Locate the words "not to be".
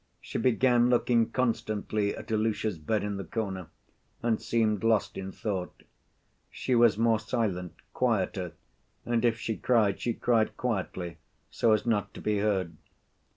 11.85-12.39